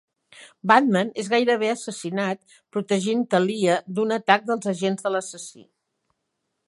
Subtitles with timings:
[0.69, 5.67] Batman és gairebé assassinat protegint Talia d'un atac dels agents de l'assassí.